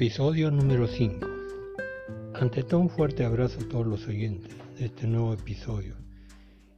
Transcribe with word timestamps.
Episodio 0.00 0.50
número 0.50 0.88
5. 0.88 1.26
Ante 2.32 2.62
todo 2.62 2.80
un 2.80 2.88
fuerte 2.88 3.22
abrazo 3.22 3.60
a 3.60 3.68
todos 3.68 3.86
los 3.86 4.06
oyentes 4.06 4.56
de 4.78 4.86
este 4.86 5.06
nuevo 5.06 5.34
episodio 5.34 5.94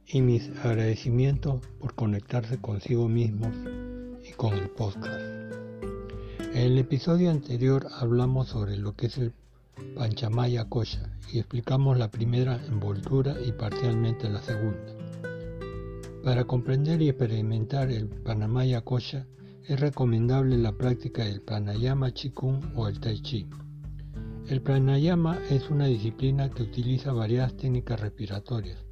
y 0.05 0.21
mis 0.21 0.49
agradecimientos 0.61 1.65
por 1.79 1.95
conectarse 1.95 2.59
consigo 2.59 3.07
mismos 3.07 3.55
y 4.29 4.33
con 4.33 4.55
el 4.55 4.69
podcast. 4.71 5.23
En 6.53 6.63
el 6.63 6.77
episodio 6.77 7.31
anterior 7.31 7.87
hablamos 7.97 8.49
sobre 8.49 8.75
lo 8.75 8.93
que 8.93 9.05
es 9.05 9.17
el 9.17 9.31
Panchamaya 9.95 10.65
Kosha 10.65 11.09
y 11.31 11.39
explicamos 11.39 11.97
la 11.97 12.11
primera 12.11 12.59
envoltura 12.65 13.37
y 13.41 13.53
parcialmente 13.53 14.29
la 14.29 14.41
segunda. 14.41 14.97
Para 16.25 16.43
comprender 16.43 17.01
y 17.01 17.07
experimentar 17.07 17.89
el 17.89 18.09
Panamaya 18.09 18.81
Kosha 18.81 19.25
es 19.67 19.79
recomendable 19.79 20.57
la 20.57 20.73
práctica 20.73 21.23
del 21.23 21.41
pranayama 21.41 22.13
chikung 22.13 22.61
o 22.75 22.87
el 22.87 22.99
tai 22.99 23.21
chi. 23.21 23.47
El 24.47 24.61
pranayama 24.61 25.39
es 25.49 25.69
una 25.69 25.85
disciplina 25.85 26.49
que 26.49 26.63
utiliza 26.63 27.13
variadas 27.13 27.55
técnicas 27.55 27.99
respiratorias 27.99 28.83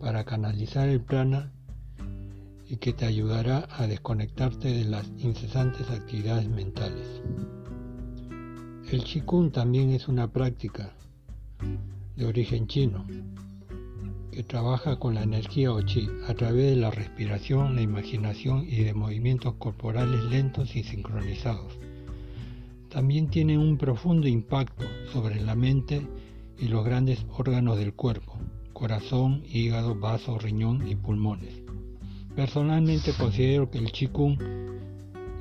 para 0.00 0.24
canalizar 0.24 0.88
el 0.88 1.00
prana 1.00 1.52
y 2.68 2.76
que 2.76 2.92
te 2.92 3.06
ayudará 3.06 3.66
a 3.70 3.86
desconectarte 3.86 4.68
de 4.68 4.84
las 4.84 5.08
incesantes 5.16 5.88
actividades 5.90 6.48
mentales. 6.48 7.22
El 8.90 9.04
Qigong 9.04 9.50
también 9.50 9.90
es 9.90 10.08
una 10.08 10.30
práctica 10.30 10.92
de 12.16 12.26
origen 12.26 12.66
chino 12.66 13.06
que 14.38 14.44
trabaja 14.44 15.00
con 15.00 15.16
la 15.16 15.24
energía 15.24 15.72
o 15.72 15.82
chi 15.82 16.08
a 16.28 16.32
través 16.32 16.70
de 16.70 16.76
la 16.76 16.92
respiración, 16.92 17.74
la 17.74 17.82
imaginación 17.82 18.64
y 18.68 18.84
de 18.84 18.94
movimientos 18.94 19.54
corporales 19.54 20.22
lentos 20.30 20.76
y 20.76 20.84
sincronizados. 20.84 21.76
También 22.88 23.30
tiene 23.30 23.58
un 23.58 23.76
profundo 23.76 24.28
impacto 24.28 24.84
sobre 25.12 25.40
la 25.40 25.56
mente 25.56 26.06
y 26.56 26.68
los 26.68 26.84
grandes 26.84 27.26
órganos 27.36 27.78
del 27.78 27.94
cuerpo, 27.94 28.38
corazón, 28.72 29.42
hígado, 29.44 29.96
vaso, 29.96 30.38
riñón 30.38 30.86
y 30.88 30.94
pulmones. 30.94 31.60
Personalmente 32.36 33.14
considero 33.18 33.68
que 33.72 33.78
el 33.78 33.90
Qigong 33.90 34.38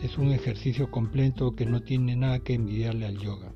es 0.02 0.18
un 0.18 0.32
ejercicio 0.32 0.90
completo 0.90 1.56
que 1.56 1.68
no 1.68 1.84
tiene 1.84 2.16
nada 2.16 2.40
que 2.40 2.56
envidiarle 2.56 3.06
al 3.06 3.20
yoga. 3.20 3.54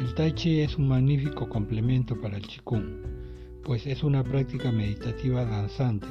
El 0.00 0.14
tai 0.14 0.32
chi 0.32 0.60
es 0.60 0.78
un 0.78 0.88
magnífico 0.88 1.50
complemento 1.50 2.18
para 2.18 2.38
el 2.38 2.46
qigong, 2.46 3.23
pues 3.64 3.86
es 3.86 4.02
una 4.02 4.22
práctica 4.22 4.70
meditativa 4.70 5.44
danzante 5.44 6.08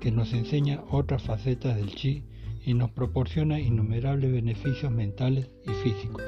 que 0.00 0.10
nos 0.10 0.32
enseña 0.32 0.82
otras 0.90 1.22
facetas 1.22 1.76
del 1.76 1.94
chi 1.94 2.24
y 2.64 2.74
nos 2.74 2.90
proporciona 2.90 3.60
innumerables 3.60 4.32
beneficios 4.32 4.92
mentales 4.92 5.50
y 5.66 5.70
físicos. 5.82 6.22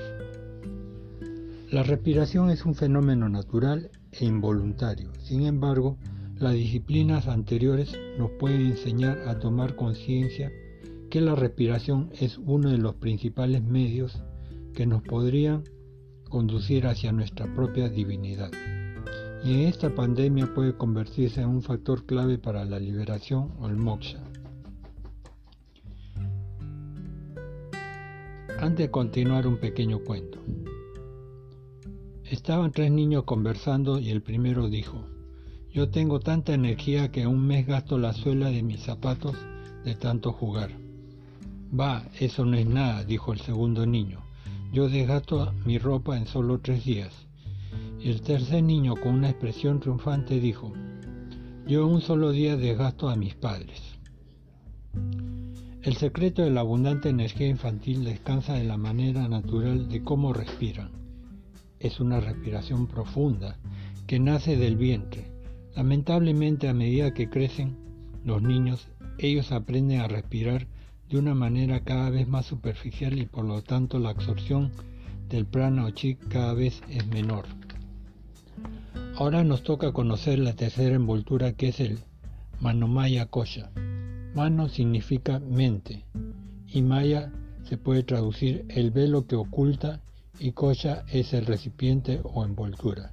La 1.71 1.83
respiración 1.83 2.51
es 2.51 2.65
un 2.65 2.75
fenómeno 2.75 3.29
natural 3.29 3.91
e 4.13 4.25
involuntario. 4.25 5.11
Sin 5.21 5.45
embargo, 5.47 5.97
las 6.39 6.55
disciplinas 6.55 7.27
anteriores 7.29 7.97
nos 8.19 8.31
pueden 8.33 8.67
enseñar 8.67 9.19
a 9.29 9.39
tomar 9.39 9.77
conciencia 9.77 10.53
que 11.11 11.21
la 11.21 11.35
respiración 11.35 12.11
es 12.21 12.39
uno 12.39 12.71
de 12.71 12.79
los 12.79 12.97
principales 12.97 13.63
medios 13.63 14.23
que 14.73 14.87
nos 14.87 15.03
podrían 15.03 15.65
conducir 16.29 16.87
hacia 16.87 17.13
nuestra 17.13 17.53
propia 17.55 17.89
divinidad. 17.89 18.51
Y 19.45 19.65
esta 19.65 19.95
pandemia 19.95 20.55
puede 20.55 20.75
convertirse 20.75 21.43
en 21.43 21.49
un 21.49 21.63
factor 21.63 22.07
clave 22.07 22.39
para 22.39 22.65
la 22.65 22.79
liberación 22.79 23.53
o 23.61 23.69
el 23.69 23.77
moksha. 23.77 24.19
Antes 28.59 28.87
de 28.87 28.91
continuar 28.91 29.47
un 29.47 29.59
pequeño 29.59 29.99
cuento. 29.99 30.39
Estaban 32.25 32.73
tres 32.73 32.91
niños 32.91 33.25
conversando 33.25 33.99
y 33.99 34.09
el 34.09 34.23
primero 34.23 34.71
dijo, 34.71 35.05
yo 35.71 35.91
tengo 35.91 36.21
tanta 36.21 36.55
energía 36.55 37.13
que 37.13 37.27
un 37.27 37.47
mes 37.47 37.67
gasto 37.67 37.99
la 37.99 38.15
suela 38.15 38.49
de 38.49 38.63
mis 38.63 38.81
zapatos 38.81 39.37
de 39.85 39.95
tanto 39.95 40.33
jugar. 40.33 40.71
Va, 41.79 42.09
eso 42.19 42.47
no 42.47 42.57
es 42.57 42.67
nada, 42.67 43.05
dijo 43.05 43.35
el 43.35 43.41
segundo 43.41 43.85
niño. 43.85 44.25
Yo 44.73 44.89
desgasto 44.89 45.53
mi 45.67 45.79
ropa 45.79 46.17
en 46.17 46.27
solo 46.27 46.61
tres 46.61 46.85
días. 46.85 47.24
Y 48.05 48.11
el 48.11 48.21
tercer 48.21 48.63
niño, 48.63 48.97
con 48.97 49.15
una 49.15 49.31
expresión 49.31 49.81
triunfante, 49.81 50.39
dijo, 50.39 50.75
yo 51.67 51.87
un 51.87 52.03
solo 52.03 52.33
día 52.33 52.55
desgasto 52.55 53.09
a 53.09 53.17
mis 53.17 53.35
padres. 53.35 53.81
El 55.81 55.97
secreto 55.97 56.43
de 56.43 56.51
la 56.51 56.61
abundante 56.61 57.09
energía 57.09 57.49
infantil 57.49 58.05
descansa 58.05 58.61
en 58.61 58.69
la 58.69 58.77
manera 58.77 59.27
natural 59.27 59.89
de 59.89 60.03
cómo 60.03 60.35
respiran. 60.35 60.91
Es 61.81 61.99
una 61.99 62.21
respiración 62.21 62.89
profunda 62.89 63.57
que 64.07 64.21
nace 64.21 64.59
del 64.59 64.77
vientre. 64.77 65.25
Lamentablemente 65.75 66.69
a 66.69 66.75
medida 66.75 67.15
que 67.15 67.31
crecen 67.31 67.75
los 68.23 68.43
niños, 68.43 68.87
ellos 69.17 69.51
aprenden 69.51 70.01
a 70.01 70.09
respirar 70.09 70.67
de 71.09 71.19
una 71.19 71.35
manera 71.35 71.81
cada 71.81 72.11
vez 72.11 72.29
más 72.29 72.45
superficial 72.45 73.19
y 73.19 73.25
por 73.25 73.47
lo 73.47 73.63
tanto 73.63 73.99
la 73.99 74.11
absorción 74.11 74.73
del 75.31 75.47
prana 75.47 75.87
o 75.87 75.91
chi 75.91 76.17
cada 76.17 76.53
vez 76.53 76.83
es 76.91 77.07
menor. 77.07 77.47
Ahora 79.17 79.45
nos 79.45 79.63
toca 79.63 79.93
conocer 79.93 80.39
la 80.39 80.55
tercera 80.55 80.97
envoltura 80.97 81.53
que 81.53 81.69
es 81.69 81.81
el 81.81 82.01
Manomaya 82.61 83.27
Kosha. 83.27 83.71
Mano 84.35 84.69
significa 84.69 85.39
mente 85.39 86.05
y 86.67 86.83
Maya 86.83 87.33
se 87.63 87.77
puede 87.77 88.03
traducir 88.03 88.65
el 88.69 88.91
velo 88.91 89.27
que 89.27 89.37
oculta 89.37 90.01
y 90.39 90.53
Kosha 90.53 91.05
es 91.13 91.33
el 91.33 91.47
recipiente 91.47 92.21
o 92.25 92.45
envoltura. 92.45 93.13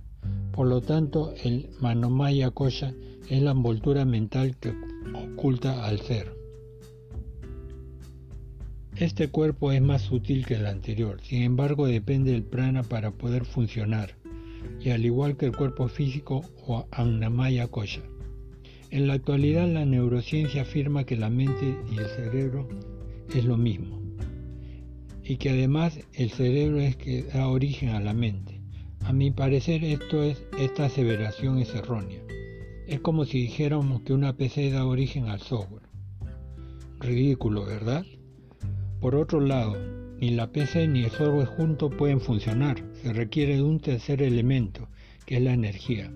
Por 0.52 0.68
lo 0.68 0.82
tanto, 0.82 1.34
el 1.44 1.70
Manomaya 1.80 2.52
Kosha 2.52 2.94
es 3.30 3.42
la 3.42 3.52
envoltura 3.52 4.06
mental 4.06 4.58
que 4.58 4.74
oculta 5.14 5.86
al 5.86 6.00
ser. 6.00 6.36
Este 8.96 9.30
cuerpo 9.30 9.72
es 9.72 9.82
más 9.82 10.02
sutil 10.02 10.46
que 10.46 10.56
el 10.56 10.66
anterior, 10.66 11.22
sin 11.22 11.44
embargo 11.44 11.88
depende 11.88 12.32
del 12.32 12.44
prana 12.44 12.84
para 12.84 13.12
poder 13.12 13.46
funcionar, 13.46 14.16
y 14.80 14.90
al 14.90 15.06
igual 15.06 15.38
que 15.38 15.46
el 15.48 15.56
cuerpo 15.56 15.88
físico 15.88 16.44
o 16.66 16.86
Annamaya 16.92 17.68
Kosha. 17.68 18.02
En 18.90 19.08
la 19.08 19.14
actualidad 19.14 19.68
la 19.68 19.86
neurociencia 19.86 20.64
afirma 20.64 21.06
que 21.06 21.16
la 21.16 21.30
mente 21.30 21.78
y 21.92 21.98
el 21.98 22.08
cerebro 22.08 22.68
es 23.34 23.46
lo 23.46 23.58
mismo, 23.58 24.02
y 25.24 25.38
que 25.38 25.50
además 25.50 26.00
el 26.14 26.32
cerebro 26.32 26.82
es 26.82 26.98
que 26.98 27.24
da 27.24 27.48
origen 27.48 27.90
a 27.90 28.02
la 28.02 28.14
mente. 28.14 28.60
A 29.06 29.14
mi 29.14 29.32
parecer 29.32 29.84
esto 29.84 30.24
es, 30.24 30.44
esta 30.60 30.86
aseveración 30.86 31.60
es 31.60 31.74
errónea. 31.74 32.22
Es 32.88 33.00
como 33.00 33.26
si 33.26 33.42
dijéramos 33.44 34.02
que 34.02 34.14
una 34.14 34.36
PC 34.36 34.72
da 34.72 34.86
origen 34.86 35.30
al 35.30 35.40
software. 35.40 35.84
Ridículo, 37.00 37.66
¿verdad? 37.66 38.06
Por 39.00 39.16
otro 39.16 39.40
lado, 39.40 39.76
ni 40.22 40.30
la 40.30 40.52
PC 40.52 40.88
ni 40.88 41.04
el 41.04 41.10
software 41.10 41.48
juntos 41.48 41.92
pueden 41.98 42.22
funcionar, 42.22 42.78
se 43.02 43.12
requiere 43.12 43.56
de 43.56 43.64
un 43.64 43.80
tercer 43.80 44.22
elemento, 44.22 44.88
que 45.26 45.38
es 45.38 45.42
la 45.42 45.54
energía. 45.54 46.14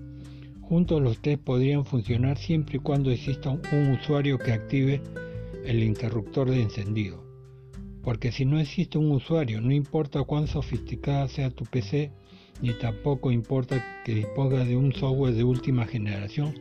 Juntos 0.61 1.01
los 1.01 1.19
tres 1.23 1.39
podrían 1.39 1.85
funcionar 1.85 2.37
siempre 2.37 2.77
y 2.77 2.81
cuando 2.81 3.09
exista 3.09 3.49
un 3.49 3.91
usuario 3.99 4.37
que 4.37 4.53
active 4.53 5.01
el 5.65 5.83
interruptor 5.83 6.51
de 6.51 6.61
encendido. 6.61 7.25
Porque 8.03 8.31
si 8.31 8.45
no 8.45 8.59
existe 8.59 8.99
un 8.99 9.09
usuario, 9.09 9.59
no 9.59 9.73
importa 9.73 10.21
cuán 10.21 10.45
sofisticada 10.45 11.27
sea 11.27 11.49
tu 11.49 11.65
PC, 11.65 12.11
ni 12.61 12.73
tampoco 12.73 13.31
importa 13.31 14.03
que 14.05 14.13
disponga 14.13 14.63
de 14.65 14.77
un 14.77 14.93
software 14.93 15.33
de 15.33 15.43
última 15.43 15.87
generación, 15.87 16.53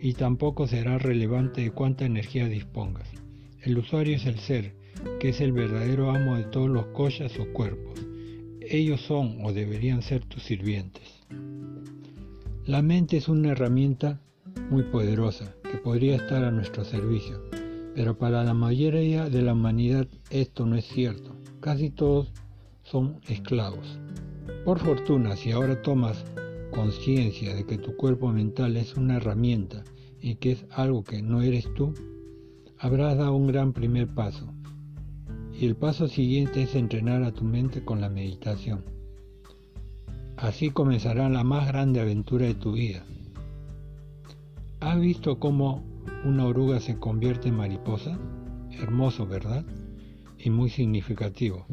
y 0.00 0.12
tampoco 0.12 0.68
será 0.68 0.98
relevante 0.98 1.62
de 1.62 1.72
cuánta 1.72 2.04
energía 2.04 2.46
dispongas. 2.46 3.08
El 3.60 3.76
usuario 3.76 4.14
es 4.14 4.26
el 4.26 4.38
ser, 4.38 4.85
que 5.18 5.30
es 5.30 5.40
el 5.40 5.52
verdadero 5.52 6.10
amo 6.10 6.36
de 6.36 6.44
todos 6.44 6.68
los 6.68 6.86
collas 6.86 7.38
o 7.38 7.52
cuerpos. 7.52 8.06
Ellos 8.60 9.00
son 9.00 9.44
o 9.44 9.52
deberían 9.52 10.02
ser 10.02 10.24
tus 10.24 10.42
sirvientes. 10.42 11.24
La 12.64 12.82
mente 12.82 13.16
es 13.16 13.28
una 13.28 13.52
herramienta 13.52 14.20
muy 14.70 14.82
poderosa 14.82 15.54
que 15.62 15.78
podría 15.78 16.16
estar 16.16 16.44
a 16.44 16.50
nuestro 16.50 16.84
servicio, 16.84 17.40
pero 17.94 18.18
para 18.18 18.42
la 18.42 18.54
mayoría 18.54 19.28
de 19.28 19.42
la 19.42 19.52
humanidad 19.52 20.08
esto 20.30 20.66
no 20.66 20.76
es 20.76 20.84
cierto. 20.84 21.36
Casi 21.60 21.90
todos 21.90 22.32
son 22.82 23.20
esclavos. 23.28 23.98
Por 24.64 24.80
fortuna, 24.80 25.36
si 25.36 25.52
ahora 25.52 25.80
tomas 25.82 26.24
conciencia 26.72 27.54
de 27.54 27.64
que 27.64 27.78
tu 27.78 27.96
cuerpo 27.96 28.32
mental 28.32 28.76
es 28.76 28.96
una 28.96 29.16
herramienta 29.16 29.84
y 30.20 30.34
que 30.36 30.52
es 30.52 30.66
algo 30.70 31.04
que 31.04 31.22
no 31.22 31.42
eres 31.42 31.72
tú, 31.74 31.94
habrás 32.78 33.16
dado 33.16 33.34
un 33.34 33.46
gran 33.46 33.72
primer 33.72 34.08
paso 34.08 34.52
y 35.58 35.66
el 35.66 35.76
paso 35.76 36.08
siguiente 36.08 36.62
es 36.62 36.74
entrenar 36.74 37.22
a 37.22 37.32
tu 37.32 37.44
mente 37.44 37.82
con 37.82 38.00
la 38.00 38.10
meditación. 38.10 38.84
Así 40.36 40.70
comenzará 40.70 41.28
la 41.30 41.44
más 41.44 41.66
grande 41.68 42.00
aventura 42.00 42.46
de 42.46 42.54
tu 42.54 42.72
vida. 42.72 43.04
¿Has 44.80 45.00
visto 45.00 45.38
cómo 45.38 45.82
una 46.24 46.44
oruga 46.44 46.80
se 46.80 46.98
convierte 46.98 47.48
en 47.48 47.56
mariposa? 47.56 48.18
Hermoso, 48.72 49.26
¿verdad? 49.26 49.64
Y 50.38 50.50
muy 50.50 50.68
significativo. 50.68 51.66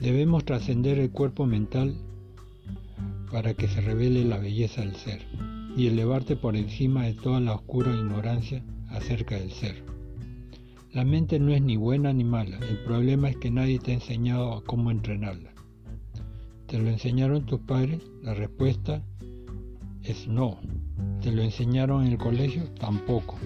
Debemos 0.00 0.44
trascender 0.46 0.98
el 0.98 1.10
cuerpo 1.10 1.44
mental 1.44 1.94
para 3.30 3.52
que 3.52 3.68
se 3.68 3.82
revele 3.82 4.24
la 4.24 4.38
belleza 4.38 4.80
del 4.80 4.96
ser 4.96 5.26
y 5.76 5.88
elevarte 5.88 6.36
por 6.36 6.56
encima 6.56 7.04
de 7.04 7.14
toda 7.14 7.40
la 7.40 7.52
oscura 7.52 7.94
ignorancia 7.94 8.64
acerca 8.88 9.36
del 9.36 9.50
ser. 9.50 9.97
La 10.98 11.04
mente 11.04 11.38
no 11.38 11.52
es 11.52 11.62
ni 11.62 11.76
buena 11.76 12.12
ni 12.12 12.24
mala, 12.24 12.58
el 12.68 12.78
problema 12.78 13.30
es 13.30 13.36
que 13.36 13.52
nadie 13.52 13.78
te 13.78 13.92
ha 13.92 13.94
enseñado 13.94 14.52
a 14.52 14.64
cómo 14.64 14.90
entrenarla. 14.90 15.52
¿Te 16.66 16.76
lo 16.76 16.88
enseñaron 16.88 17.46
tus 17.46 17.60
padres? 17.60 18.02
La 18.20 18.34
respuesta 18.34 19.00
es 20.02 20.26
no. 20.26 20.58
¿Te 21.22 21.30
lo 21.30 21.42
enseñaron 21.42 22.04
en 22.04 22.14
el 22.14 22.18
colegio? 22.18 22.64
Tampoco. 22.80 23.36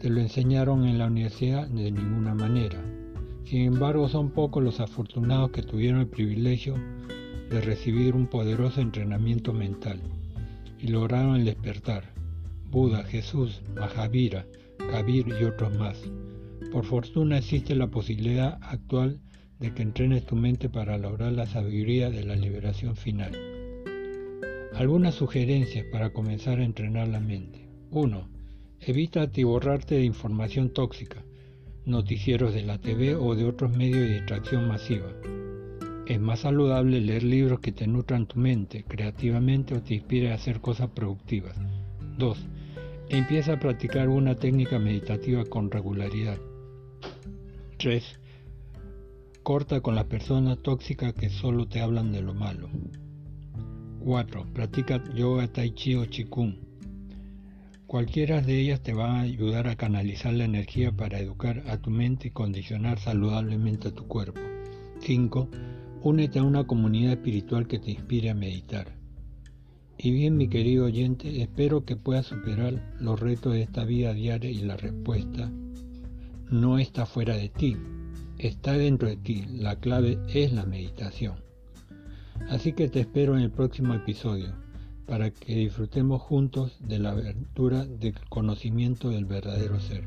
¿Te 0.00 0.10
lo 0.10 0.18
enseñaron 0.18 0.84
en 0.84 0.98
la 0.98 1.06
universidad? 1.06 1.68
De 1.68 1.92
ninguna 1.92 2.34
manera. 2.34 2.82
Sin 3.44 3.60
embargo, 3.60 4.08
son 4.08 4.30
pocos 4.30 4.64
los 4.64 4.80
afortunados 4.80 5.52
que 5.52 5.62
tuvieron 5.62 6.00
el 6.00 6.08
privilegio 6.08 6.74
de 7.50 7.60
recibir 7.60 8.16
un 8.16 8.26
poderoso 8.26 8.80
entrenamiento 8.80 9.52
mental 9.52 10.00
y 10.80 10.88
lograron 10.88 11.36
el 11.36 11.44
despertar. 11.44 12.12
Buda, 12.68 13.04
Jesús, 13.04 13.62
Mahavira, 13.76 14.44
Kabir 14.90 15.26
y 15.40 15.44
otros 15.44 15.76
más. 15.78 16.02
Por 16.72 16.84
fortuna 16.84 17.38
existe 17.38 17.74
la 17.74 17.88
posibilidad 17.88 18.58
actual 18.62 19.20
de 19.58 19.72
que 19.72 19.82
entrenes 19.82 20.26
tu 20.26 20.36
mente 20.36 20.68
para 20.68 20.98
lograr 20.98 21.32
la 21.32 21.46
sabiduría 21.46 22.10
de 22.10 22.24
la 22.24 22.36
liberación 22.36 22.96
final. 22.96 23.32
Algunas 24.74 25.14
sugerencias 25.14 25.86
para 25.92 26.10
comenzar 26.10 26.58
a 26.58 26.64
entrenar 26.64 27.08
la 27.08 27.20
mente. 27.20 27.68
1. 27.90 28.28
Evita 28.80 29.22
atiborrarte 29.22 29.94
de 29.94 30.04
información 30.04 30.70
tóxica, 30.70 31.24
noticieros 31.86 32.52
de 32.52 32.62
la 32.62 32.78
TV 32.78 33.14
o 33.14 33.34
de 33.34 33.44
otros 33.44 33.76
medios 33.76 34.00
de 34.00 34.14
distracción 34.14 34.66
masiva. 34.66 35.12
Es 36.06 36.20
más 36.20 36.40
saludable 36.40 37.00
leer 37.00 37.22
libros 37.22 37.60
que 37.60 37.72
te 37.72 37.86
nutran 37.86 38.26
tu 38.26 38.38
mente 38.38 38.84
creativamente 38.86 39.74
o 39.74 39.82
te 39.82 39.94
inspiren 39.94 40.32
a 40.32 40.34
hacer 40.34 40.60
cosas 40.60 40.90
productivas. 40.90 41.56
2. 42.18 42.46
Empieza 43.10 43.52
a 43.52 43.58
practicar 43.58 44.08
una 44.08 44.34
técnica 44.34 44.78
meditativa 44.78 45.44
con 45.44 45.70
regularidad. 45.70 46.38
3. 47.78 48.02
Corta 49.42 49.82
con 49.82 49.94
las 49.94 50.06
personas 50.06 50.58
tóxicas 50.62 51.12
que 51.12 51.28
solo 51.28 51.68
te 51.68 51.80
hablan 51.80 52.12
de 52.12 52.22
lo 52.22 52.32
malo. 52.32 52.70
4. 54.00 54.46
Practica 54.54 55.04
yoga, 55.14 55.46
tai 55.48 55.74
chi 55.74 55.94
o 55.94 56.08
qigong. 56.08 56.56
Cualquiera 57.86 58.40
de 58.40 58.58
ellas 58.58 58.82
te 58.82 58.94
va 58.94 59.18
a 59.18 59.20
ayudar 59.20 59.68
a 59.68 59.76
canalizar 59.76 60.32
la 60.32 60.44
energía 60.44 60.90
para 60.90 61.20
educar 61.20 61.62
a 61.68 61.76
tu 61.76 61.90
mente 61.90 62.28
y 62.28 62.30
condicionar 62.30 62.98
saludablemente 62.98 63.88
a 63.88 63.94
tu 63.94 64.08
cuerpo. 64.08 64.40
5 65.00 65.48
Únete 66.02 66.38
a 66.38 66.42
una 66.42 66.66
comunidad 66.66 67.12
espiritual 67.12 67.66
que 67.66 67.78
te 67.78 67.90
inspire 67.90 68.30
a 68.30 68.34
meditar. 68.34 69.03
Y 70.04 70.10
bien, 70.10 70.36
mi 70.36 70.48
querido 70.48 70.84
oyente, 70.84 71.40
espero 71.40 71.86
que 71.86 71.96
puedas 71.96 72.26
superar 72.26 72.94
los 73.00 73.18
retos 73.18 73.54
de 73.54 73.62
esta 73.62 73.86
vida 73.86 74.12
diaria 74.12 74.50
y 74.50 74.58
la 74.58 74.76
respuesta 74.76 75.50
no 76.50 76.78
está 76.78 77.06
fuera 77.06 77.34
de 77.38 77.48
ti, 77.48 77.78
está 78.36 78.74
dentro 78.74 79.08
de 79.08 79.16
ti. 79.16 79.46
La 79.48 79.76
clave 79.76 80.18
es 80.28 80.52
la 80.52 80.66
meditación. 80.66 81.36
Así 82.50 82.74
que 82.74 82.90
te 82.90 83.00
espero 83.00 83.34
en 83.34 83.44
el 83.44 83.50
próximo 83.50 83.94
episodio 83.94 84.52
para 85.06 85.30
que 85.30 85.56
disfrutemos 85.56 86.20
juntos 86.20 86.76
de 86.80 86.98
la 86.98 87.12
aventura 87.12 87.86
del 87.86 88.14
conocimiento 88.28 89.08
del 89.08 89.24
verdadero 89.24 89.80
ser 89.80 90.04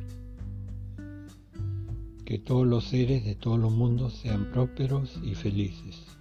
que 2.24 2.38
todos 2.38 2.68
los 2.68 2.84
seres 2.84 3.26
de 3.26 3.34
todos 3.34 3.58
los 3.58 3.72
mundos 3.72 4.14
sean 4.14 4.52
prósperos 4.52 5.20
y 5.24 5.34
felices. 5.34 6.17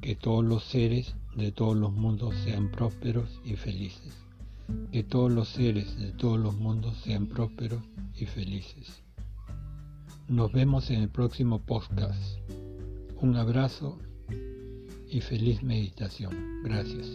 Que 0.00 0.14
todos 0.14 0.44
los 0.44 0.64
seres 0.64 1.14
de 1.36 1.52
todos 1.52 1.76
los 1.76 1.92
mundos 1.92 2.34
sean 2.44 2.70
prósperos 2.70 3.40
y 3.44 3.56
felices. 3.56 4.14
Que 4.92 5.02
todos 5.02 5.30
los 5.32 5.48
seres 5.48 5.98
de 5.98 6.12
todos 6.12 6.38
los 6.38 6.56
mundos 6.56 6.96
sean 6.98 7.26
prósperos 7.26 7.82
y 8.16 8.26
felices. 8.26 9.02
Nos 10.28 10.52
vemos 10.52 10.90
en 10.90 11.02
el 11.02 11.08
próximo 11.08 11.60
podcast. 11.60 12.38
Un 13.20 13.36
abrazo 13.36 13.98
y 15.10 15.20
feliz 15.20 15.62
meditación. 15.62 16.62
Gracias. 16.62 17.08